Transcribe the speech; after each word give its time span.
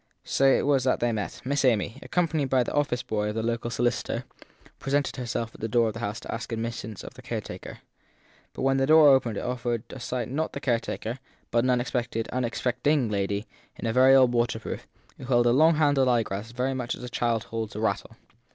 So 0.23 0.45
it 0.47 0.65
was 0.65 0.83
that 0.83 0.99
they 0.99 1.11
met: 1.11 1.43
Miss 1.45 1.63
Amy, 1.63 1.99
accompanied 2.01 2.49
by 2.49 2.63
the 2.63 2.73
office 2.73 3.03
boy 3.03 3.29
of 3.29 3.35
the 3.35 3.43
local 3.43 3.69
solicitor, 3.69 4.23
presented 4.79 5.17
herself 5.17 5.53
at 5.53 5.61
the 5.61 5.67
door 5.67 5.89
of 5.89 5.93
the 5.93 5.99
house 5.99 6.19
to 6.21 6.33
ask 6.33 6.51
admittance 6.51 7.03
of 7.03 7.13
the 7.13 7.21
caretaker. 7.21 7.81
But 8.53 8.63
when 8.63 8.77
the 8.77 8.87
door 8.87 9.09
opened 9.09 9.37
it 9.37 9.41
offered 9.43 9.87
to 9.89 9.99
sight 9.99 10.27
not 10.27 10.53
the 10.53 10.59
caretaker, 10.59 11.19
but 11.51 11.63
an 11.65 11.69
unexpected, 11.69 12.27
unexpect 12.33 12.87
ing 12.87 13.11
lady 13.11 13.45
in 13.75 13.85
a 13.85 13.93
very 13.93 14.15
old 14.15 14.33
waterproof, 14.33 14.87
who 15.19 15.25
held 15.25 15.45
a 15.45 15.51
long 15.51 15.75
handled 15.75 16.09
eyeglass 16.09 16.49
very 16.51 16.73
much 16.73 16.95
as 16.95 17.03
a 17.03 17.07
child 17.07 17.43
holds 17.43 17.75
a 17.75 17.79
rattle. 17.79 18.15